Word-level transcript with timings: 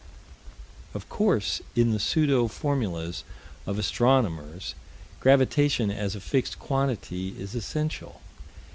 Of 0.95 1.07
course, 1.09 1.61
in 1.75 1.91
the 1.91 1.99
pseudo 1.99 2.47
formulas 2.47 3.23
of 3.67 3.77
astronomers, 3.77 4.73
gravitation 5.19 5.91
as 5.91 6.15
a 6.15 6.19
fixed 6.19 6.57
quantity 6.57 7.39
is 7.39 7.53
essential. 7.53 8.19